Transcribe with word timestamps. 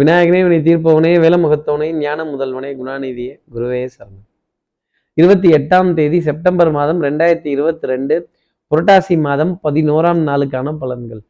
விநாயகனே 0.00 0.40
வினை 0.42 0.58
தீர்ப்பவனே 0.58 1.10
வேலமுகத்தவனே 1.22 1.86
ஞான 1.92 2.24
முதல்வனே 2.24 2.70
குணாநிதியே 2.80 3.34
குருவே 3.54 3.88
சரணம். 3.94 4.26
இருபத்தி 5.14 5.48
எட்டாம் 5.48 5.94
தேதி 5.94 6.20
செப்டம்பர் 6.20 6.70
மாதம் 6.70 7.02
ரெண்டாயிரத்தி 7.02 7.46
இருபத்தி 7.46 7.86
ரெண்டு 7.86 8.28
புரட்டாசி 8.70 9.20
மாதம் 9.20 9.60
பதினோராம் 9.62 10.20
நாளுக்கான 10.26 10.74
பலன்கள். 10.80 11.22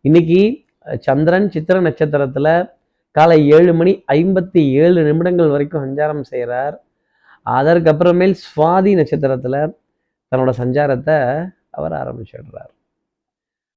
இன்னைக்கு 0.00 0.64
சந்திரன் 0.98 1.50
சித்திர 1.50 1.80
நட்சத்திரத்துல 1.80 2.70
காலை 3.10 3.48
ஏழு 3.48 3.74
மணி 3.74 4.04
ஐம்பத்தி 4.12 4.64
ஏழு 4.84 5.02
நிமிடங்கள் 5.02 5.48
வரைக்கும் 5.48 5.84
சஞ்சாரம் 5.84 6.20
செய்கிறார் 6.20 6.82
அதற்கப்புறமேல் 7.50 8.34
சுவாதி 8.46 8.94
நட்சத்திரத்துல 9.00 9.72
தன்னோட 10.32 10.52
சஞ்சாரத்தை 10.62 11.18
அவர் 11.70 11.92
ஆரம்பிச்சிடுறார். 11.92 12.72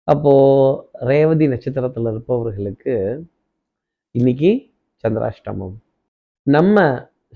அப்போ 0.04 0.34
ரேவதி 0.94 1.48
நட்சத்திரத்துல 1.48 2.10
இருப்பவர்களுக்கு 2.10 2.96
இன்னைக்கு 4.16 4.50
சந்திராஷ்டமம். 5.04 5.76
நம்ம 6.48 6.78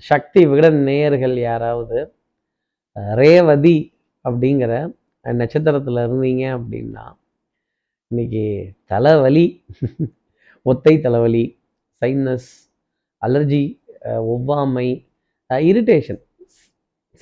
சக்தி 0.08 0.40
விகடன் 0.50 0.80
நேயர்கள் 0.88 1.36
யாராவது 1.44 1.98
ரேவதி 3.20 3.78
அப்படிங்கிற 4.24 4.72
நட்சத்திரத்தில் 5.24 6.00
இருந்தீங்க 6.04 6.44
அப்படின்னா 6.58 7.04
இன்னைக்கு 8.10 8.44
தலைவலி 8.92 9.46
ஒத்தை 10.66 10.94
தலைவலி 11.06 11.44
சைனஸ் 12.02 12.50
அலர்ஜி 13.22 13.64
ஒவ்வாமை 14.34 14.88
இரிட்டேஷன் 15.70 16.22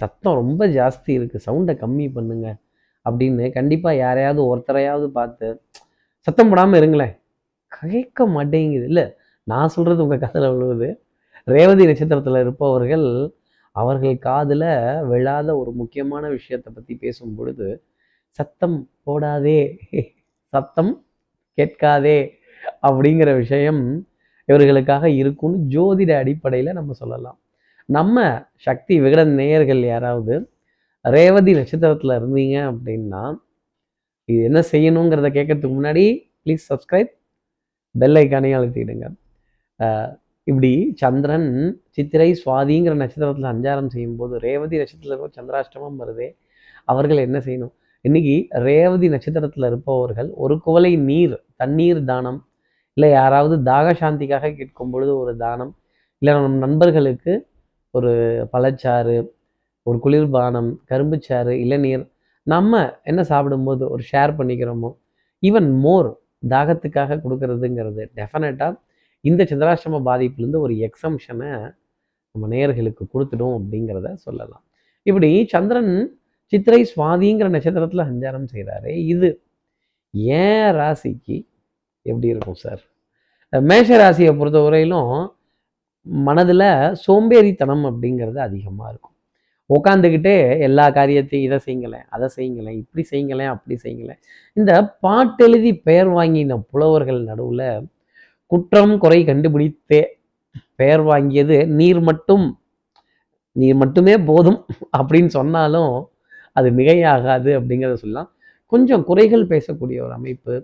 சத்தம் 0.01 0.39
ரொம்ப 0.43 0.67
ஜாஸ்தி 0.79 1.13
இருக்குது 1.19 1.47
சவுண்டை 1.49 1.77
கம்மி 1.87 2.09
பண்ணுங்க 2.19 2.49
அப்படின்னு 3.07 3.57
கண்டிப்பாக 3.59 4.01
யாரையாவது 4.05 4.43
ஒருத்தரையாவது 4.53 5.09
பார்த்து 5.19 5.49
சத்தம் 6.27 6.51
போடாமல் 6.53 6.81
இருங்களேன். 6.81 7.15
கேட்க 7.73 8.27
மாட்டேங்குது. 8.37 8.87
இல்லை 8.91 9.05
நான் 9.51 9.73
சொல்கிறது 9.75 10.05
உங்கள் 10.05 10.23
காதில் 10.25 10.51
விழுவுது. 10.55 10.89
ரேவதி 11.55 11.85
நட்சத்திரத்தில் 11.89 12.43
இருப்பவர்கள் 12.45 13.09
அவர்கள் 13.77 14.17
காதில் 14.27 14.69
விழாத 15.11 15.49
ஒரு 15.61 15.71
முக்கியமான 15.81 16.25
விஷயத்தை 16.37 16.69
பற்றி 16.73 16.95
பேசும் 17.03 17.35
பொழுது 17.39 17.69
சத்தம் 18.39 18.79
போடாதே 19.07 19.61
சத்தம் 20.53 20.93
கேட்காதே 21.59 22.19
அப்படிங்கிற 22.89 23.31
விஷயம் 23.43 23.83
இவர்களுக்காக 24.49 25.05
இருக்கும்னு 25.21 25.59
ஜோதிட 25.75 26.13
அடிப்படையில் 26.23 26.77
நம்ம 26.79 26.95
சொல்லலாம். 27.03 27.39
நம்ம 27.89 28.17
சக்தி 28.67 28.95
விகடன் 29.05 29.33
நேயர்கள் 29.41 29.83
யாராவது 29.93 30.35
ரேவதி 31.05 31.53
நட்சத்திரத்தில் 31.59 32.17
இருந்தீங்க 32.19 32.57
அப்படின்னா 32.71 33.23
இது 34.29 34.41
என்ன 34.49 34.61
செய்யணுங்கிறத 34.73 35.29
கேட்கறதுக்கு 35.37 35.77
முன்னாடி 35.79 36.05
ப்ளீஸ் 36.45 36.65
சப்ஸ்கிரைப் 36.71 37.13
பெல் 37.95 38.19
ஐக்கானையும் 38.23 38.59
அழுத்திடுங்க. 38.61 39.07
இப்படி 40.47 40.71
சந்திரன் 41.01 41.49
சித்திரை 41.91 42.31
சுவாதிங்கிற 42.41 42.95
நட்சத்திரத்தில் 42.95 43.51
சஞ்சாரம் 43.51 43.89
செய்யும்போது 43.89 44.35
ரேவதி 44.39 44.77
நட்சத்திரத்தில் 44.77 45.15
இருக்க 45.15 45.41
சந்திராஷ்டமம் 45.41 45.99
வருதே 46.01 46.29
அவர்கள் 46.85 47.19
என்ன 47.19 47.39
செய்யணும்? 47.39 47.75
இன்னைக்கு 48.05 48.35
ரேவதி 48.63 49.09
நட்சத்திரத்தில் 49.09 49.67
இருப்பவர்கள் 49.67 50.29
ஒரு 50.35 50.55
குவளை 50.61 50.93
நீர் 51.01 51.37
தண்ணீர் 51.57 52.01
தானம் 52.05 52.41
இல்லை 52.97 53.11
யாராவது 53.11 53.57
தாக 53.63 53.95
சாந்திக்காக 54.01 54.51
கேட்கும் 54.55 54.91
பொழுது 54.91 55.13
ஒரு 55.19 55.33
தானம் 55.37 55.73
இல்லை 56.23 56.35
நம் 56.35 56.59
நண்பர்களுக்கு 56.59 57.33
ஒரு 57.95 58.13
பழச்சாறு 58.53 59.17
ஒரு 59.87 59.99
குளிர்பானம் 60.05 60.71
கரும்புச்சாறு 60.91 61.55
இளநீர் 61.65 62.05
நம்ம 62.47 62.83
என்ன 63.03 63.21
சாப்பிடும்போது 63.23 63.85
ஒரு 63.89 64.03
ஷேர் 64.13 64.33
பண்ணிக்கிறோமோ 64.39 64.91
ஈவன் 65.43 65.71
மோர் 65.81 66.11
தாகத்துக்காக 66.49 67.19
கொடுக்கறதுங்கிறது 67.25 68.03
டெஃபினட்டாக 68.17 68.75
இந்த 69.31 69.43
சந்திராஷ்டம 69.51 70.01
பாதிப்புலேருந்து 70.09 70.61
ஒரு 70.67 70.75
எக்ஸம்ஷனை 70.87 71.51
நம்ம 72.35 72.49
நேயர்களுக்கு 72.53 73.05
கொடுத்துடும் 73.15 73.55
அப்படிங்கிறத 73.59 74.09
சொல்லலாம். 74.27 74.65
இப்படி 75.07 75.31
சந்திரன் 75.53 75.93
சித்திரை 76.53 76.81
சுவாதிங்கிற 76.93 77.49
நட்சத்திரத்தில் 77.55 78.09
சஞ்சாரம் 78.11 78.51
செய்கிறாரு 78.53 78.91
இது 79.13 79.29
ஏன் 80.43 80.69
ராசிக்கு 80.79 81.37
எப்படி 82.07 82.29
இருக்கும் 82.35 82.61
சார்? 82.65 82.83
மேஷ 83.53 83.89
ராசியை 84.03 84.33
பொறுத்த 84.39 84.61
வரையிலும் 84.67 85.15
மனதில் 86.27 86.69
சோம்பேறித்தனம் 87.05 87.85
அப்படிங்கிறது 87.91 88.39
அதிகமாக 88.47 88.91
இருக்கும். 88.93 89.15
உட்காந்துக்கிட்டே 89.71 90.35
எல்லா 90.67 90.87
காரியத்தையும் 90.97 91.47
இதை 91.49 91.59
செய்யுங்களேன் 91.67 92.07
அதை 92.15 92.27
செய்யுங்களேன் 92.37 92.79
இப்படி 92.83 93.03
செய்யுங்களேன் 93.13 93.53
அப்படி 93.55 93.77
செய்யுங்களேன். 93.85 94.21
இந்த 94.57 94.73
பாட்டெழுதி 95.07 95.73
பெயர் 95.89 96.11
வாங்கின 96.19 96.59
புலவர்கள் 96.73 97.21
நடுவில் 97.31 97.67
குற்றம் 98.55 98.95
குறை 99.03 99.21
கண்டுபிடித்தே 99.25 100.03
பெயர் 100.81 101.03
வாங்கியது 101.11 101.57
நீர் 101.79 102.01
மட்டும். 102.09 102.47
நீர் 103.57 103.79
மட்டுமே 103.83 104.15
போதும் 104.31 104.59
அப்படின்னு 104.99 105.31
சொன்னாலும் 105.37 105.95
அது 106.57 106.69
மிகையாகாது 106.79 107.51
அப்படிங்கிறத 107.59 107.97
சொல்லலாம். 108.03 108.29
கொஞ்சம் 108.73 109.05
குறைகள் 109.09 109.51
பேசக்கூடிய 109.53 109.99
ஒரு 110.07 110.13
அமைப்பு. 110.19 110.55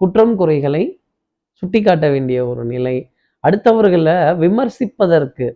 குற்றம் 0.00 0.34
குறைகளை 0.40 0.82
சுட்டிக்காட்ட 1.62 2.06
வேண்டிய 2.14 2.38
ஒரு 2.50 2.62
நிலை. 2.72 2.96
அடுத்தவர்களை 3.44 4.16
விமர்சிப்பதற்கு. 4.42 5.46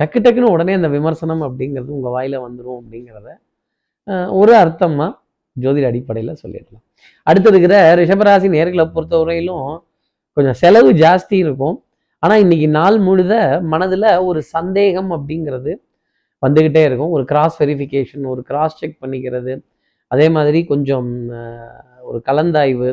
டக்கு 0.00 0.18
டக்குன்னு 0.24 0.52
உடனே 0.54 0.72
அந்த 0.78 0.88
விமர்சனம் 0.88 1.42
அப்படிங்கிறது 1.46 1.90
உங்கள் 1.96 2.14
வாயில 2.16 2.38
வந்துடும் 2.44 2.78
அப்படிங்கிறத 2.80 3.30
ஒரு 4.40 4.52
அர்த்தமாக 4.62 5.10
ஜோதிட 5.56 5.86
அடிப்படையில் 5.90 6.40
சொல்லிடலாம். 6.42 6.84
அடுத்து 7.26 7.50
இருக்கிற 7.52 7.74
ரிஷபராசி 8.00 8.48
நேர்களை 8.56 8.86
பொறுத்தவரையிலும் 8.94 9.68
கொஞ்சம் 10.36 10.56
செலவு 10.62 10.90
ஜாஸ்தி 11.02 11.36
இருக்கும். 11.44 11.76
ஆனால் 12.22 12.42
இன்னைக்கு 12.44 12.68
நாள் 12.78 12.96
முழுத 13.06 13.34
மனதில் 13.72 14.08
ஒரு 14.28 14.40
சந்தேகம் 14.54 15.10
அப்படிங்கிறது 15.16 15.72
வந்துக்கிட்டே 16.42 16.82
இருக்கும். 16.88 17.12
ஒரு 17.16 17.24
கிராஸ் 17.30 17.56
வெரிஃபிகேஷன் 17.62 18.24
ஒரு 18.32 18.42
கிராஸ் 18.48 18.78
செக் 18.80 19.00
பண்ணிக்கிறது. 19.04 19.52
அதே 20.10 20.26
மாதிரி 20.36 20.58
கொஞ்சம் 20.72 21.08
ஒரு 22.08 22.18
கலந்தாய்வு 22.28 22.90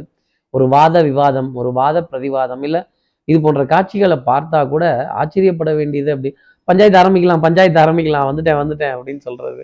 ஒரு 0.53 0.65
வாத 0.75 0.95
விவாதம் 1.09 1.49
ஒரு 1.59 1.69
வாத 1.79 1.97
பிரதிவாதம் 2.11 2.63
இல்லை 2.67 2.81
இது 3.27 3.37
போன்ற 3.43 3.63
காட்சிகளை 3.73 4.17
பார்த்தா 4.29 4.59
கூட 4.73 4.85
ஆச்சரியப்பட 5.19 5.71
வேண்டியது 5.79 6.09
அப்படி 6.15 6.29
பஞ்சாயத்து 6.67 6.99
ஆரம்பிக்கலாம் 7.01 7.43
பஞ்சாயத்து 7.45 7.79
ஆரம்பிக்கலாம் 7.83 8.27
வந்துட்டேன் 8.29 8.59
வந்துட்டேன் 8.61 8.93
அப்படின்னு 8.95 9.21
சொல்றது. 9.27 9.61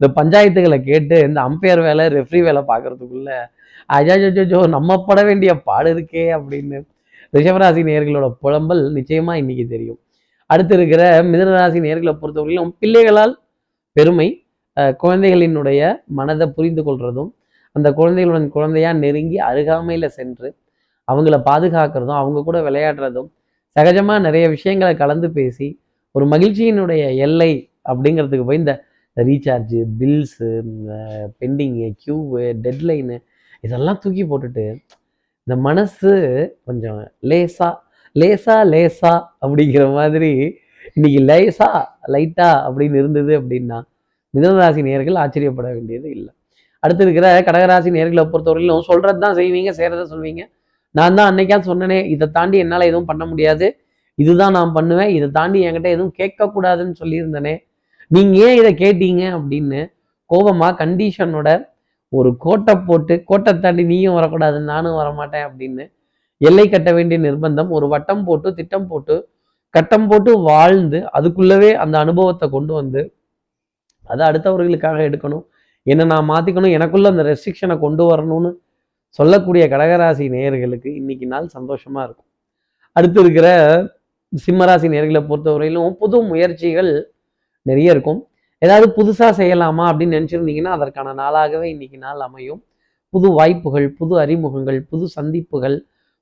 இந்த 0.00 0.08
பஞ்சாயத்துகளை 0.18 0.78
கேட்டு 0.90 1.16
இந்த 1.28 1.40
அம்பையர் 1.48 1.82
வேலை 1.88 2.04
ரெஃப்ரி 2.16 2.40
வேலை 2.48 2.62
பார்க்கறதுக்குள்ள 2.70 3.32
அஜாஜோ 3.96 4.60
நம்ம 4.76 4.96
பட 5.08 5.20
வேண்டிய 5.28 5.52
பாடு 5.68 5.90
இருக்கே 5.94 6.24
அப்படின்னு 6.38 6.78
ரிஷபராசி 7.34 7.82
நேர்களோட 7.88 8.26
புலம்பல் 8.42 8.82
நிச்சயமா 8.96 9.32
இன்னைக்கு 9.34 9.64
தெரியும். 9.68 9.98
அடுத்து 10.50 10.74
இருக்கிற 10.74 11.02
மிதனராசி 11.22 11.78
நேர்களை 11.86 12.12
பொறுத்தவரையிலும் 12.20 12.72
பிள்ளைகளால் 12.78 13.34
பெருமை 13.96 14.28
குழந்தைகளினுடைய 15.02 15.80
மனதை 16.18 16.46
புரிந்து 16.48 16.82
கொள்றதும் 16.82 17.30
அந்த 17.76 17.88
குழந்தைகளுடன் 17.92 18.48
குழந்தையா 18.48 18.92
நெருங்கி 18.92 19.38
அருகாமையில 19.48 20.06
சென்று 20.06 20.48
அவங்கள 21.08 21.36
பாதுகாக்கிறதும் 21.50 22.20
அவங்க 22.20 22.42
கூட 22.42 22.58
விளையாடுறதும் 22.60 23.28
சகஜமா 23.76 24.14
நிறைய 24.20 24.44
விஷயங்களை 24.48 24.96
கலந்து 24.96 25.28
பேசி 25.30 25.68
ஒரு 26.14 26.26
மகிழ்ச்சியினுடைய 26.26 27.02
எல்லை 27.16 27.50
அப்படிங்கிறதுக்கு 27.88 28.44
போய் 28.44 28.56
இந்த 28.56 28.74
recharge 29.16 29.80
bills 30.00 30.48
pending 31.40 31.88
queue 32.02 32.40
deadline 32.64 33.18
இதெல்லாம் 33.60 33.98
தூக்கி 34.02 34.24
போட்டுட்டு 34.24 34.66
இந்த 35.48 35.56
மனசு 35.66 36.10
கொஞ்சம் 36.68 36.96
லேசா 37.30 37.68
லேசா 38.16 38.56
லேசா 38.72 39.12
அப்படிங்கிற 39.42 39.84
மாதிரி 39.94 40.28
இன்னைக்கு 40.96 41.20
லேசா 41.30 41.68
லைட்டா 42.14 42.48
அப்படின்னு 42.66 42.98
இருந்தது 43.02 43.32
அப்படின்னா 43.38 43.78
மிதனராசி 44.34 44.82
நேர்கள் 44.88 45.20
ஆச்சரியப்பட 45.22 45.68
வேண்டியது 45.76 46.08
இல்லை. 46.16 46.30
அடுத்து 46.82 47.02
இருக்கிற 47.06 47.28
கடகராசி 47.46 47.92
நேர்களை 47.96 48.24
பொறுத்தவரையிலும் 48.32 48.84
சொல்றது 48.90 49.18
தான் 49.24 49.36
செய்வீங்க 49.38 49.72
செய்கிறத 49.78 50.04
சொல்வீங்க. 50.12 50.42
நான் 50.94 51.16
தான் 51.18 51.30
அன்னைக்கா 51.30 51.58
சொன்னனே 51.70 51.98
இதை 52.14 52.28
தாண்டி 52.36 52.58
என்னால் 52.64 52.88
எதுவும் 52.90 53.08
பண்ண 53.12 53.24
முடியாது. 53.30 53.68
இதுதான் 54.18 54.54
நான் 54.58 54.76
பண்ணுவேன் 54.78 55.14
இதை 55.16 55.30
தாண்டி 55.38 55.64
என்கிட்ட 55.68 55.90
எதுவும் 55.96 56.14
கேட்கக்கூடாதுன்னு 56.20 56.94
சொல்லியிருந்தனே. 57.02 57.54
நீங்க 58.10 58.36
ஏன் 58.48 58.58
இதை 58.60 58.74
கேட்டீங்க 58.84 59.24
அப்படின்னு 59.38 59.80
கோபமா 60.30 60.70
கண்டிஷனோட 60.82 61.48
ஒரு 62.12 62.30
கோட்டை 62.44 62.74
போட்டு 62.88 63.14
கோட்டை 63.30 63.52
தாண்டி 63.58 63.82
நீயும் 63.84 64.16
வரக்கூடாது 64.18 64.58
நானும் 64.72 64.98
வரமாட்டேன் 65.00 65.46
அப்படின்னு 65.48 65.84
எல்லை 66.40 66.64
கட்ட 66.68 66.90
வேண்டிய 66.92 67.18
நிர்பந்தம் 67.26 67.70
ஒரு 67.76 67.86
வட்டம் 67.88 68.24
போட்டு 68.24 68.48
திட்டம் 68.54 68.88
போட்டு 68.90 69.16
கட்டம் 69.74 70.06
போட்டு 70.10 70.30
வாழ்ந்து 70.50 70.98
அதுக்குள்ளவே 71.16 71.70
அந்த 71.82 71.94
அனுபவத்தை 71.98 72.46
கொண்டு 72.48 72.72
வந்து 72.72 73.00
அதை 74.10 74.22
அடுத்தவர்களுக்காக 74.28 74.98
எடுக்கணும். 75.08 75.44
என்ன 75.86 76.06
நான் 76.12 76.30
மாற்றிக்கணும் 76.30 76.74
எனக்குள்ள 76.76 77.08
அந்த 77.12 77.22
ரெஸ்ட்ரிக்ஷனை 77.30 77.76
கொண்டு 77.84 78.04
வரணும்னு 78.10 78.50
சொல்லக்கூடிய 79.18 79.64
கடகராசி 79.74 80.24
நேயர்களுக்கு 80.34 80.88
இன்னைக்கு 81.00 81.26
நாள் 81.26 81.46
சந்தோஷமா 81.56 82.00
இருக்கும். 82.06 82.28
அடுத்து 82.96 83.20
இருக்கிற 83.24 83.48
சிம்மராசி 84.32 84.88
நேர்களை 84.94 85.20
பொறுத்தவரையிலும் 85.28 85.94
புது 86.00 86.16
முயற்சிகள் 86.30 86.90
நிறைய 87.66 87.94
இருக்கும். 87.94 88.20
ஏதாவது 88.62 88.86
புதுசாக 88.96 89.32
செய்யலாமா 89.40 89.84
அப்படின்னு 89.90 90.16
நினச்சிருந்தீங்கன்னா 90.18 90.72
அதற்கான 90.76 91.12
நாளாகவே 91.14 91.66
இன்னைக்கு 91.74 91.98
நாள் 91.98 92.20
அமையும். 92.20 92.60
புது 93.12 93.28
வாய்ப்புகள் 93.32 93.86
புது 93.98 94.14
அறிமுகங்கள் 94.20 94.78
புது 94.90 95.04
சந்திப்புகள் 95.08 95.76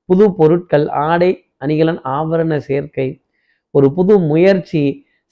புது 0.08 0.24
பொருட்கள் 0.34 0.84
ஆடை 1.06 1.30
அணிகலன் 1.64 2.00
ஆபரண 2.16 2.56
சேர்க்கை 2.68 3.08
ஒரு 3.74 3.86
புது 3.92 4.14
முயற்சி 4.30 4.82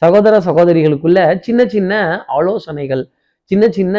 சகோதர 0.02 0.34
சகோதரிகளுக்குள்ள 0.38 1.18
சின்ன 1.40 1.60
சின்ன 1.66 1.92
ஆலோசனைகள் 2.36 3.04
சின்ன 3.50 3.64
சின்ன 3.68 3.96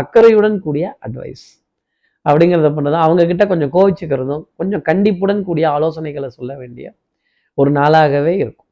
அக்கறையுடன் 0.00 0.56
கூடிய 0.60 0.84
அட்வைஸ் 1.06 1.44
அப்படிங்கிறத 2.26 2.68
பண்ணுறதும் 2.76 3.04
அவங்க 3.06 3.22
கிட்ட 3.26 3.44
கொஞ்சம் 3.46 3.72
கோவிச்சுக்கிறதும் 3.76 4.44
கொஞ்சம் 4.56 4.82
கண்டிப்புடன் 4.82 5.42
கூடிய 5.44 5.66
ஆலோசனைகளை 5.76 6.28
சொல்ல 6.38 6.52
வேண்டிய 6.56 6.86
ஒரு 7.58 7.70
நாளாகவே 7.70 8.34
இருக்கும். 8.42 8.68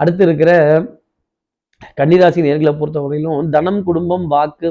அடுத்து 0.00 0.22
இருக்கிற 0.24 0.50
கன்னிராசி 1.98 2.40
நேர்களை 2.46 2.72
பொறுத்தவரையிலும் 2.80 3.50
தனம் 3.54 3.80
குடும்பம் 3.88 4.26
வாக்கு 4.34 4.68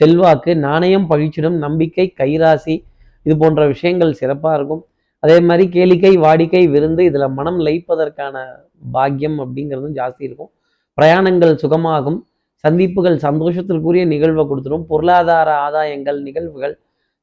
செல்வாக்கு 0.00 0.52
நாணயம் 0.66 1.06
பழிச்சிடும் 1.10 1.58
நம்பிக்கை 1.64 2.06
கைராசி 2.20 2.74
இது 3.26 3.34
போன்ற 3.42 3.62
விஷயங்கள் 3.72 4.18
சிறப்பாக 4.20 4.56
இருக்கும். 4.58 4.82
அதே 5.22 5.36
மாதிரி 5.48 5.64
கேளிக்கை 5.74 6.12
வாடிக்கை 6.24 6.62
விருந்து 6.74 7.02
இதில் 7.08 7.34
மனம் 7.38 7.58
லயிப்பதற்கான 7.66 8.36
பாக்கியம் 8.94 9.36
அப்படிங்கிறதும் 9.42 9.96
ஜாஸ்தி 9.98 10.22
இருக்கும். 10.28 10.50
பிரயாணங்கள் 10.98 11.54
சுகமாகும். 11.62 12.18
சந்திப்புகள் 12.64 13.18
சந்தோஷத்திற்குரிய 13.26 14.04
நிகழ்வை 14.14 14.44
கொடுத்துரும். 14.50 14.86
பொருளாதார 14.90 15.48
ஆதாயங்கள் 15.66 16.18
நிகழ்வுகள் 16.28 16.74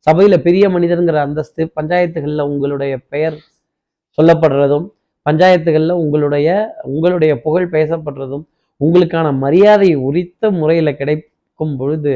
சபையில் 0.08 0.44
பெரிய 0.46 0.66
மனிதருங்கிற 0.76 1.18
அந்தஸ்து 1.28 1.62
பஞ்சாயத்துகளில் 1.78 2.44
உங்களுடைய 2.52 2.94
பெயர் 3.14 3.38
சொல்லப்படுறதும் 4.18 4.86
பஞ்சாயத்துகளில் 5.26 6.00
உங்களுடைய 6.04 6.50
உங்களுடைய 6.92 7.34
புகழ் 7.46 7.68
பேசப்படுறதும் 7.76 8.46
உங்களுக்கான 8.82 9.28
மரியாதை 9.44 9.90
உரித்த 10.08 10.52
முறையில் 10.60 10.98
கிடைக்கும் 11.00 11.74
பொழுது 11.80 12.14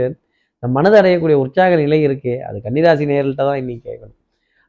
இந்த 0.56 0.68
மனது 0.76 0.96
அடையக்கூடிய 1.00 1.38
உற்சாக 1.44 1.78
நிலை 1.84 2.00
இருக்கே 2.08 2.36
அது 2.48 2.58
கன்னிராசி 2.66 3.06
நேர்கள்ட்ட 3.10 3.44
தான் 3.50 3.60
இன்னைக்கு 3.62 3.84
கேட்கணும். 3.90 4.18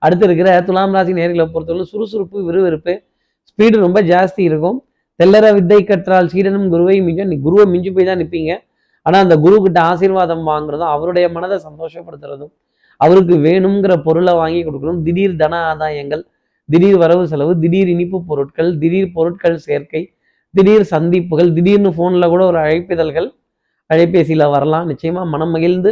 அடுத்து 0.03 0.25
இருக்கிற 0.29 0.49
துலாம் 0.69 0.95
ராசி 0.97 1.13
நேர்களை 1.19 1.45
பொறுத்தவரை 1.53 1.85
சுறுசுறுப்பு 1.93 2.39
விறுவிறுப்பு 2.49 2.95
ஸ்பீடு 3.51 3.77
ரொம்ப 3.85 3.99
ஜாஸ்தி 4.13 4.43
இருக்கும். 4.51 4.79
தெல்லற 5.21 5.47
வித்தை 5.57 5.79
கற்றால் 5.91 6.31
சீடனும் 6.33 6.67
குருவை 6.73 6.97
மிஞ்சும். 7.07 7.31
நீ 7.33 7.37
குருவை 7.47 7.67
மிஞ்சி 7.75 7.91
போய் 7.97 8.09
தான் 8.09 8.21
நிற்பீங்க 8.23 8.53
ஆனால் 9.07 9.23
அந்த 9.27 9.37
குரு 9.45 9.57
கிட்ட 9.65 9.79
ஆசீர்வாதம் 9.91 10.45
வாங்குறதும் 10.51 10.91
அவருடைய 10.95 11.27
மனதை 11.37 11.57
சந்தோஷப்படுத்துறதும் 11.67 12.53
அவருக்கு 13.01 13.35
வேணுங்கிற 13.47 13.93
பொருளை 14.07 14.33
வாங்கி 14.41 14.61
கொடுக்கணும். 14.67 15.01
திடீர் 15.07 15.41
தன 15.43 15.55
ஆதாயங்கள் 15.71 16.23
திடீர் 16.69 16.99
வரவு 17.03 17.25
செலவு 17.33 17.53
திடீர் 17.63 17.91
இனிப்பு 17.95 18.19
பொருட்கள் 18.29 18.71
திடீர் 18.83 19.09
பொருட்கள் 19.17 19.57
சேர்க்கை 19.67 20.03
திடீர் 20.57 20.85
சந்திப்புகள் 20.95 21.51
திடீர்னு 21.57 21.91
ஃபோனில் 21.97 22.33
கூட 22.33 22.43
ஒரு 22.51 22.59
அழைப்பிதழ்கள் 22.65 23.29
அழைப்பேசியில் 23.93 24.53
வரலாம். 24.55 24.87
நிச்சயமாக 24.93 25.27
மனம் 25.35 25.53
மகிழ்ந்து 25.55 25.91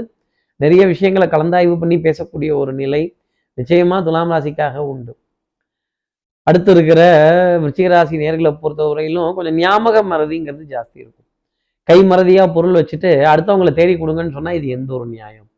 நிறைய 0.60 0.82
விஷயங்களை 0.92 1.26
கலந்தாய்வு 1.34 1.74
பண்ணி 1.82 1.96
பேசக்கூடிய 2.06 2.50
ஒரு 2.60 2.72
நிலை 2.80 3.02
நிச்சயமாக 3.58 4.00
துலாம் 4.06 4.32
ராசிக்காக 4.34 4.84
உண்டு. 4.92 5.12
அடுத்து 6.48 6.70
இருக்கிற 6.74 7.00
விருச்சிகராசி 7.62 8.14
நேர்களை 8.22 8.50
பொறுத்த 8.50 8.62
பொறுத்தவரையிலும் 8.62 9.34
கொஞ்சம் 9.36 9.58
ஞாபக 9.62 9.96
மறதிங்கிறது 10.12 10.64
ஜாஸ்தி 10.74 10.96
இருக்கும். 11.02 11.26
கை 11.88 11.98
மறதியாக 12.10 12.48
பொருள் 12.56 12.78
வச்சுட்டு 12.78 13.10
அடுத்தவங்களை 13.32 13.72
தேடி 13.80 13.94
கொடுங்கன்னு 14.00 14.34
சொன்னால் 14.36 14.56
இது 14.58 14.66
எந்த 14.76 14.90
ஒரு 14.98 15.06
நியாயம்? 15.16 15.48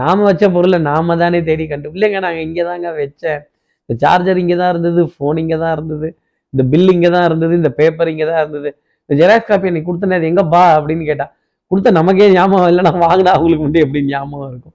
நாம 0.00 0.24
வச்ச 0.28 0.44
பொருளை 0.56 0.78
நாம 0.90 1.16
தானே 1.22 1.38
தேடி 1.48 1.64
கண்டு 1.70 1.92
இல்லைங்க 1.96 2.18
நாங்கள் 2.26 2.44
இங்கே 2.48 2.64
தாங்க 2.70 2.90
வச்சேன். 2.98 3.40
இந்த 3.84 3.94
சார்ஜர் 4.02 4.40
இங்கே 4.42 4.56
தான் 4.62 4.72
இருந்தது 4.74 5.00
ஃபோன் 5.14 5.40
இங்கே 5.42 5.58
தான் 5.62 5.74
இருந்தது. 5.76 6.08
இந்த 6.54 6.62
பில் 6.72 6.92
இங்கே 6.94 7.10
தான் 7.16 7.26
இருந்தது 7.28 7.54
இந்த 7.60 7.70
பேப்பர் 7.80 8.10
இங்கே 8.12 8.26
தான் 8.30 8.40
இருந்தது. 8.42 8.70
இந்த 9.10 9.14
ஜெராக்ஸ் 9.20 9.48
காப்பி 9.50 9.70
எனக்கு 9.70 9.88
கொடுத்தனே 9.88 10.16
அது 10.20 10.28
எங்கப்பா 10.30 10.62
பா 10.64 10.74
அப்படின்னு 10.78 11.04
கேட்டால் 11.10 11.32
கொடுத்த 11.70 11.90
நமக்கே 11.98 12.28
ஞாபகம் 12.36 12.70
இல்லை 12.72 12.82
நான் 12.88 13.02
வாங்கினா 13.06 13.32
அவங்களுக்கு 13.36 13.64
மட்டும் 13.66 13.84
எப்படி 13.86 14.00
ஞாபகம் 14.12 14.50
இருக்கும். 14.52 14.74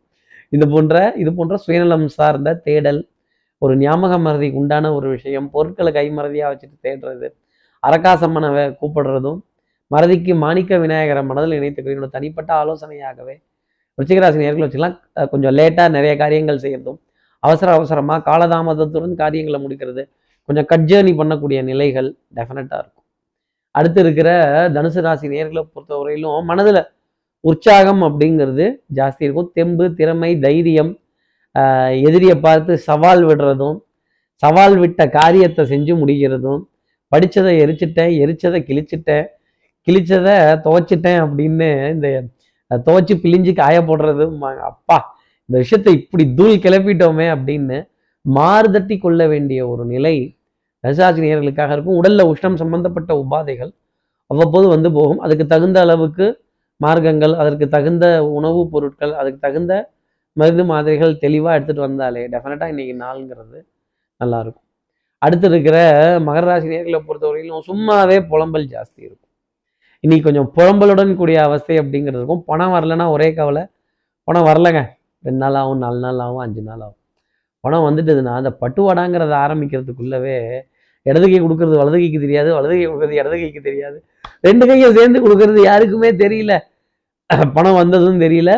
இது 0.54 0.66
போன்ற 0.74 0.95
இது 1.22 1.30
போன்ற 1.38 1.56
சுயநலம் 1.66 2.06
சார்ந்த 2.18 2.50
தேடல் 2.68 3.01
ஒரு 3.62 3.74
ஞாபக 3.81 4.13
மறதிக்கு 4.25 4.60
உண்டான 4.62 4.92
ஒரு 4.98 5.07
விஷயம் 5.16 5.48
பொருட்களை 5.56 5.92
கை 5.98 6.06
மறதியாக 6.18 6.50
வச்சுட்டு 6.51 6.77
தேடுறது 6.88 7.27
அரக்காசம்மனை 7.83 8.50
கூப்பிடுறதும் 8.81 9.39
மறதிக்கு 9.92 10.33
மாணிக்க 10.44 10.77
விநாயகரை 10.83 11.22
மனதில் 11.30 11.57
இணைத்து 11.57 11.89
என்னோட 11.94 12.10
தனிப்பட்ட 12.10 12.51
ஆலோசனையாகவே 12.62 13.36
ருச்சிகராசி 13.98 14.39
நேர்களை 14.44 14.66
வச்சுக்கலாம் 14.66 14.95
கொஞ்சம் 15.33 15.56
லேட்டாக 15.60 15.89
நிறைய 15.89 16.13
காரியங்கள் 16.24 16.63
செய்யறதும் 16.63 17.00
அவசர 17.44 17.69
அவசரமாக 17.77 18.24
காலதாமதத்துடன் 18.30 19.16
காரியங்களை 19.24 19.60
முடிக்கிறது 19.62 20.04
கொஞ்சம் 20.50 20.68
கட் 20.71 20.88
ஜேர்னி 20.89 21.13
பண்ணக்கூடிய 21.19 21.59
நிலைகள் 21.69 22.09
டெஃபினட்டாக 22.38 22.81
இருக்கும். 22.83 23.06
அடுத்து 23.75 24.00
இருக்கிற 24.03 24.30
தனுசு 24.75 25.01
ராசி 25.06 25.27
நேர்களை 25.33 25.62
பொறுத்தவரையிலும் 25.74 26.50
மனதில் 26.50 26.81
உற்சாகம் 27.44 28.03
அப்படிங்கிறது 28.07 28.65
ஜாஸ்தி 28.97 29.24
இருக்கும். 29.25 29.50
தெம்பு 29.57 29.86
திறமை 30.00 30.31
தைரியம் 30.45 30.92
எதிரியை 32.07 32.36
பார்த்து 32.45 32.74
சவால் 32.88 33.24
விடுறதும் 33.30 33.77
சவால் 34.44 34.75
விட்ட 34.83 35.01
காரியத்தை 35.19 35.63
செஞ்சு 35.74 35.94
முடிக்கிறதும் 36.01 36.62
படித்ததை 37.12 37.51
எரிச்சிட்டேன் 37.63 38.13
எரிச்சதை 38.24 38.59
கிழிச்சிட்டேன் 38.69 39.27
கிழிச்சதை 39.88 40.36
துவைச்சிட்டேன் 40.65 41.19
அப்படின்னு 41.25 41.68
இந்த 41.94 42.07
துவைச்சி 42.88 43.15
பிழிஞ்சு 43.24 43.51
காய 43.62 43.77
போடுறது 43.89 44.25
அப்பா 44.71 44.98
இந்த 45.50 45.56
விஷயத்தை 45.63 45.91
இப்படி 46.00 46.24
தூள் 46.38 46.63
கிளப்பிட்டோமே 46.65 47.27
அப்படின்னு 47.36 47.77
மாறுதட்டி 48.33 48.98
கொள்ள 48.98 49.27
வேண்டிய 49.27 49.68
ஒரு 49.68 49.86
நிலை 49.86 50.36
ரசாசினியர்களுக்காக 50.83 51.72
இருக்கும். 51.72 52.04
உடல்ல 52.04 52.33
உஷ்ணம் 52.33 52.56
சம்பந்தப்பட்ட 52.56 53.13
உபாதைகள் 53.13 53.74
அவ்வப்போது 54.27 54.68
வந்து 54.68 54.92
போகும். 54.92 55.19
அதுக்கு 55.19 55.48
தகுந்த 55.48 55.81
அளவுக்கு 55.81 56.42
மார்க்கங்கள் 56.86 57.36
அதற்கு 57.36 57.68
தகுந்த 57.68 58.25
உணவுப் 58.25 58.72
பொருட்கள் 58.72 59.13
அதுக்கு 59.13 59.39
தகுந்த 59.39 59.92
மருந்து 60.33 60.66
மாதிரிகள் 60.66 61.18
தெளிவாக 61.18 61.60
எடுத்துகிட்டு 61.60 61.80
வந்தாலே 61.80 62.27
டெஃபினட்டாக 62.27 62.72
இன்றைக்கி 62.74 62.95
நாளுங்கிறது 62.95 63.62
நல்லா 64.18 64.39
இருக்கும் 64.39 64.63
அடுத்து 65.18 65.48
இருக்கிற 65.48 65.77
மகர 66.19 66.39
ராசி 66.39 66.68
நேர்களை 66.68 67.00
பொறுத்தவரையிலும் 67.07 67.60
சும்மாவே 67.68 68.18
புலம்பல் 68.19 68.68
ஜாஸ்தி 68.68 68.98
இருக்கும். 68.98 69.30
இன்னைக்கு 70.00 70.33
கொஞ்சம் 70.33 70.51
புலம்பலுடன் 70.56 71.16
கூடிய 71.16 71.44
அவஸ்தை 71.44 71.77
அப்படிங்கிறது 71.77 72.18
இருக்கும். 72.18 72.44
பணம் 72.45 72.72
வரலைன்னா 72.72 73.10
ஒரே 73.10 73.33
கவலை. 73.33 73.66
பணம் 74.24 74.45
வரலைங்க. 74.45 74.88
ரெண்டு 75.22 75.39
நாள் 75.39 75.54
ஆகும் 75.54 75.77
நாலு 75.77 76.00
நாள் 76.00 76.19
ஆகும் 76.19 76.38
அஞ்சு 76.38 76.62
நாள் 76.62 76.80
ஆகும். 76.80 76.95
பணம் 77.65 77.85
வந்துட்டதுன்னா 77.88 78.33
அந்த 78.41 78.51
பட்டுவாடாங்கிறத 78.62 79.33
ஆரம்பிக்கிறதுக்குள்ளவே 79.45 80.38
இடது 81.06 81.25
கை 81.31 81.39
கொடுக்கறது 81.45 81.75
வலது 81.81 81.97
கைக்கு 82.01 82.19
தெரியாது 82.25 82.50
வலது 82.57 82.73
கை 82.77 82.85
கொடுக்கறது 82.85 83.17
இடது 83.21 83.35
கைக்கு 83.41 83.62
தெரியாது. 83.67 83.97
ரெண்டு 84.47 84.63
கையை 84.69 84.88
சேர்ந்து 84.97 85.19
கொடுக்கறது 85.23 85.59
யாருக்குமே 85.69 86.09
தெரியல. 86.23 86.53
பணம் 87.56 87.77
வந்ததும் 87.81 88.21
தெரியல 88.23 88.51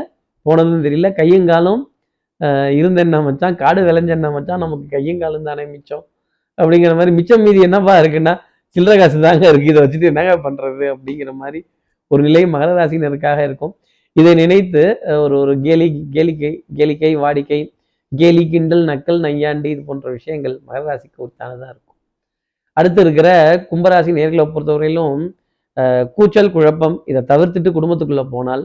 போனதும் 0.45 0.83
தெரியல. 0.85 1.07
கையும் 1.19 1.47
காலும் 1.51 1.81
இருந்த 2.79 2.99
என்ன 3.05 3.19
மச்சான் 3.27 3.57
காடு 3.61 3.81
விளைஞ்ச 3.87 4.11
என்ன 4.17 4.27
மச்சான் 4.35 4.63
நமக்கு 4.63 4.85
கையும் 4.95 5.21
காலும் 5.23 5.47
தானே 5.49 5.63
மிச்சம். 5.73 6.03
அப்படிங்கிற 6.57 6.93
மாதிரி 6.99 7.11
மிச்சம் 7.19 7.43
மீதி 7.45 7.59
என்னப்பா 7.67 7.93
இருக்குன்னா 8.01 8.33
சில்லற 8.75 8.95
காசு 9.01 9.17
தாங்க 9.25 9.45
இருக்கு. 9.51 9.71
இதை 9.73 9.81
வச்சுட்டு 9.83 10.09
என்னங்க 10.11 10.33
பண்ணுறது 10.45 10.85
அப்படிங்கிற 10.93 11.31
மாதிரி 11.41 11.59
ஒரு 12.11 12.21
நிலை 12.27 12.43
மகர 12.53 12.69
ராசினருக்காக 12.79 13.39
இருக்கும். 13.47 13.73
இதை 14.15 14.31
நினைத்து 14.41 14.83
ஒரு 15.23 15.35
ஒரு 15.43 15.53
கேலி 15.65 15.87
கேளிக்கை 16.15 16.51
கேளிக்கை 16.77 17.11
வாடிக்கை 17.23 17.59
கேலி 18.11 18.43
கிண்டல் 18.51 18.83
நக்கல் 18.89 19.19
நையாண்டி 19.25 19.69
இது 19.73 19.81
போன்ற 19.87 20.07
விஷயங்கள் 20.17 20.55
மகர 20.67 20.83
ராசிக்கு 20.89 21.19
உத்தானதாக 21.25 21.71
இருக்கும். 21.73 21.97
அடுத்து 22.77 23.01
இருக்கிற 23.05 23.29
கும்பராசி 23.69 24.11
நேர்களை 24.17 24.45
பொறுத்தவரையிலும் 24.53 25.21
கூச்சல் 26.17 26.53
குழப்பம் 26.55 26.95
இதை 27.11 27.21
தவிர்த்துட்டு 27.31 27.69
குடும்பத்துக்குள்ளே 27.77 28.25
போனால் 28.35 28.63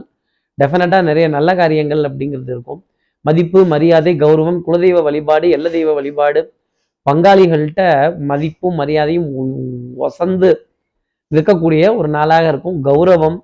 டெஃபினட்டாக 0.61 1.07
நிறைய 1.09 1.25
நல்ல 1.35 1.49
காரியங்கள் 1.61 2.03
அப்படிங்கிறது 2.09 2.51
இருக்கும். 2.55 2.81
மதிப்பு 3.27 3.59
மரியாதை 3.73 4.13
கௌரவம் 4.23 4.59
குலதெய்வ 4.67 5.01
வழிபாடு 5.07 5.47
எல்ல 5.57 5.67
தெய்வ 5.75 5.91
வழிபாடு 5.99 6.41
பங்காளிகள்கிட்ட 7.09 7.81
மதிப்பும் 8.31 8.77
மரியாதையும் 8.81 9.27
வசந்து 10.03 10.49
இருக்கக்கூடிய 11.31 11.83
ஒரு 11.99 12.09
நாளாக 12.17 12.45
இருக்கும். 12.53 12.77
கௌரவம் 12.89 13.37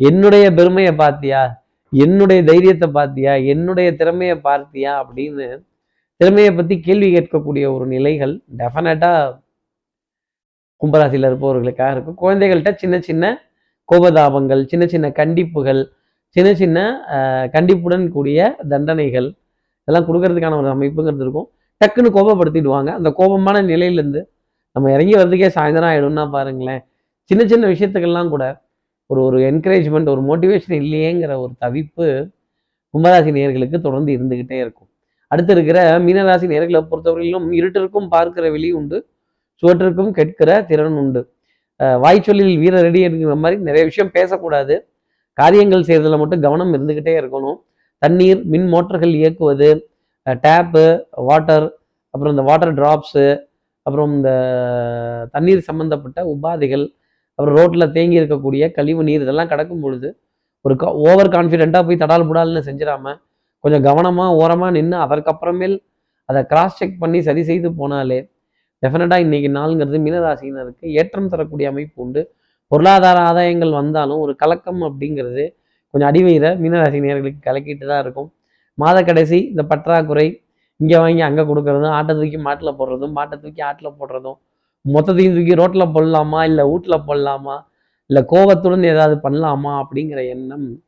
என்னுடைய 0.00 0.44
பெருமையை 0.58 0.92
பார்த்தியா? 1.02 1.42
என்னுடைய 2.02 2.42
தைரியத்தை 2.42 2.88
பார்த்தியா? 2.90 3.46
என்னுடைய 3.52 3.88
திறமையை 3.96 4.36
பார்த்தியா? 4.36 4.92
அப்படின்னு 5.00 5.46
திறமையை 6.16 6.50
பத்தி 6.52 6.74
கேள்வி 6.80 7.08
கேட்கக்கூடிய 7.14 7.64
ஒரு 7.74 7.86
நிலைகள் 7.86 8.34
டெஃபினட்டா 8.58 9.12
கும்பராசியில் 10.80 11.28
இருப்பவர்களுக்காக 11.30 11.90
இருக்கும். 11.92 12.18
குழந்தைகள்கிட்ட 12.22 12.72
சின்ன 12.74 12.96
சின்ன 13.00 13.24
கோபதாபங்கள் 13.92 14.62
சின்ன 14.66 14.84
சின்ன 14.86 15.06
கண்டிப்புகள் 15.08 15.82
சின்ன 16.28 16.50
சின்ன 16.54 16.78
கண்டிப்புடன் 17.52 18.04
கூடிய 18.10 18.38
தண்டனைகள் 18.68 19.28
இதெல்லாம் 19.82 20.06
கொடுக்கறதுக்கான 20.08 20.56
ஒரு 20.56 20.68
அமைப்புங்கிறது 20.74 21.24
இருக்கும். 21.24 21.48
டக்குன்னு 21.80 22.10
கோபப்படுத்திடுவாங்க. 22.18 22.90
அந்த 22.98 23.10
கோபமான 23.18 23.62
நிலையிலேருந்து 23.62 24.20
நம்ம 24.72 24.92
இறங்கி 24.92 25.14
வர்றதுக்கே 25.14 25.50
சாயந்தரம் 25.56 25.90
ஆயிடும்னா 25.92 26.24
பாருங்களேன். 26.30 26.82
சின்ன 27.30 27.42
சின்ன 27.46 27.64
விஷயத்துக்கெல்லாம் 27.72 28.28
கூட 28.28 28.44
ஒரு 29.14 29.22
ஒரு 29.28 29.38
என்கரேஜ்மெண்ட் 29.50 30.08
ஒரு 30.12 30.22
மோட்டிவேஷன் 30.28 30.76
இல்லையேங்கிற 30.82 31.32
ஒரு 31.44 31.52
தவிப்பு 31.64 32.06
கும்பராசி 32.94 33.30
நேர்களுக்கு 33.36 33.78
தொடர்ந்து 33.86 34.10
இருந்துக்கிட்டே 34.16 34.56
இருக்கும். 34.64 34.88
அடுத்து 35.30 35.52
இருக்கிற 35.56 35.78
மீனராசி 36.06 36.46
நேர்களை 36.52 36.80
பொறுத்தவரையிலும் 36.90 37.46
இருட்டிற்கும் 37.58 38.08
பார்க்கிற 38.14 38.50
வெளி 38.56 38.68
உண்டு 38.80 38.98
சுவற்றிற்கும் 39.62 40.10
கேட்கிற 40.18 40.50
திறன் 40.70 40.98
உண்டு. 41.02 41.20
வாய்ச்சொல்லில் 42.04 42.60
வீர 42.62 42.74
ரெடி 42.86 43.00
இருக்கிற 43.06 43.36
மாதிரி 43.44 43.56
நிறைய 43.68 43.84
விஷயம் 43.90 44.12
பேசக்கூடாது. 44.16 44.74
காரியங்கள் 45.38 45.86
செய்யறதுல 45.88 46.18
மட்டும் 46.22 46.44
கவனம் 46.46 46.72
இருந்துக்கிட்டே 46.76 47.14
இருக்கணும். 47.20 47.58
தண்ணீர் 48.02 48.40
மின் 48.52 48.68
மோட்டர்கள் 48.74 49.14
இயக்குவது 49.20 49.70
டேப்பு 50.44 50.84
வாட்டர் 51.30 51.66
அப்புறம் 52.14 52.32
இந்த 52.34 52.44
வாட்டர் 52.48 52.76
ட்ராப்ஸு 52.80 53.26
அப்புறம் 53.86 54.12
இந்த 54.16 54.30
தண்ணீர் 55.34 55.66
சம்பந்தப்பட்ட 55.68 56.20
உபாதைகள் 56.34 56.84
அப்புறம் 57.38 57.56
ரோட்டில் 57.58 57.92
தேங்கி 57.96 58.16
இருக்கக்கூடிய 58.20 58.64
கழிவு 58.76 59.02
நீர் 59.08 59.24
இதெல்லாம் 59.26 59.50
கிடக்கும் 59.52 59.82
பொழுது 59.84 60.08
ஒரு 60.64 60.74
ஓவர் 61.08 61.30
கான்ஃபிடென்ட்டாக 61.36 61.82
போய் 61.86 62.02
தடால் 62.02 62.26
புடால்னு 62.28 62.62
செஞ்சிடாம 62.68 63.14
கொஞ்சம் 63.64 63.84
கவனமாக 63.88 64.38
ஓரமாக 64.42 64.70
நின்று 64.76 64.96
அதற்கப்புறமேல் 65.04 65.76
அதை 66.28 66.40
கிராஸ் 66.50 66.78
செக் 66.80 67.00
பண்ணி 67.02 67.18
சரி 67.28 67.42
செய்து 67.50 67.68
போனாலே 67.80 68.18
டெஃபினட்டாக 68.82 69.24
இன்னைக்கு 69.24 69.48
நாளுங்கிறது 69.56 69.98
மீனராசினருக்கு 70.04 70.86
ஏற்றம் 71.00 71.28
தரக்கூடிய 71.32 71.66
அமைப்பு 71.72 71.98
உண்டு. 72.04 72.22
பொருளாதார 72.72 73.18
ஆதாயங்கள் 73.28 73.72
வந்தாலும் 73.80 74.20
ஒரு 74.24 74.32
கலக்கம் 74.42 74.80
அப்படிங்கிறது 74.88 75.44
கொஞ்சம் 75.94 76.08
அடிவயிற 76.10 76.46
மீனராசி 76.62 76.98
நேர்களுக்கு 77.04 77.40
கலக்கிட்டு 77.48 77.84
தான் 77.90 78.02
இருக்கும். 78.04 78.28
மாத 78.78 78.96
கடைசி 79.08 79.38
இந்த 79.50 79.62
பற்றாக்குறை 79.72 80.26
இங்கே 80.80 80.98
வாங்கி 81.02 81.22
அங்கே 81.28 81.42
கொடுக்கறதும் 81.50 81.94
ஆட்டை 81.98 82.12
தூக்கி 82.20 82.38
மாட்டில் 82.46 82.76
போடுறதும் 82.78 83.14
மாட்டை 83.18 83.36
தூக்கி 83.42 83.62
ஆட்டில் 83.68 83.96
போடுறதும் 84.00 84.38
மொத்தத்தையும் 84.92 85.34
தூக்கி 85.34 85.54
ரோட்டில் 85.54 85.92
போடலாமா 85.94 86.44
இல்லை 86.44 86.70
வீட்டில் 86.70 87.04
போடலாமா 87.06 87.64
இல்லை 88.06 88.24
கோபத்துடன் 88.24 88.82
ஏதாவது 88.82 89.30
பண்ணலாமா 89.30 89.82
அப்படிங்கிற 89.82 90.28
எண்ணம் 90.28 90.82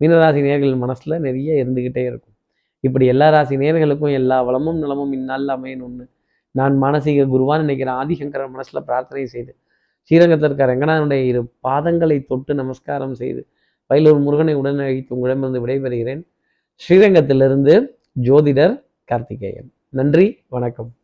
மீனராசி 0.00 0.40
நேர்கள் 0.40 0.76
மனசில் 0.76 1.20
நிறைய 1.20 1.64
இருந்துக்கிட்டே 1.64 2.04
இருக்கும். 2.04 2.34
இப்படி 2.80 3.06
எல்லா 3.06 3.28
ராசி 3.28 3.56
நேர்களுக்கும் 3.56 4.12
எல்லா 4.12 4.42
வளமும் 4.42 4.78
நலமும் 4.78 5.12
இந்நாளில் 5.12 5.48
அமையணும்னு 5.48 6.08
நான் 6.50 6.82
மானசீக 6.82 7.24
குருவான்னு 7.24 7.58
நினைக்கிற 7.58 7.92
ஆதிசங்கர 7.92 8.50
மனசில் 8.50 8.84
பிரார்த்தனை 8.84 9.26
செய்து 9.26 9.56
ஸ்ரீரங்கத்திற்கு 10.02 10.64
ரங்கநாதனுடைய 10.66 11.22
இரு 11.24 11.52
பாதங்களை 11.68 12.26
தொட்டு 12.26 12.54
நமஸ்காரம் 12.54 13.14
செய்து 13.14 13.46
வயலூர் 13.90 14.20
முருகனை 14.20 14.56
உடனழைத்து 14.56 15.08
உங்களிடமிருந்து 15.08 15.66
விடைபெறுகிறேன். 15.66 16.22
ஸ்ரீரங்கத்திலிருந்து 16.74 17.98
ஜோதிடர் 18.22 18.82
கார்த்திகேயன். 19.04 19.72
நன்றி 19.88 20.44
வணக்கம். 20.48 20.95